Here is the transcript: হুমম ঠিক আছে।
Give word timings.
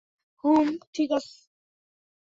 হুমম 0.43 0.67
ঠিক 0.93 1.09
আছে। 1.17 1.33